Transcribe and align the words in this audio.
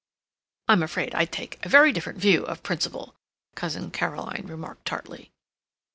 "I'm 0.67 0.81
afraid 0.81 1.13
I 1.13 1.25
take 1.25 1.63
a 1.63 1.69
very 1.69 1.91
different 1.91 2.17
view 2.17 2.43
of 2.43 2.63
principle," 2.63 3.13
Cousin 3.53 3.91
Caroline 3.91 4.47
remarked 4.47 4.85
tartly. 4.85 5.29